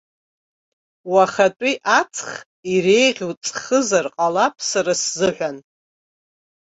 [1.13, 2.29] Уахатәи аҵх
[2.73, 5.57] иреиӷьу ҵхызар ҟалап сара сзыҳәан.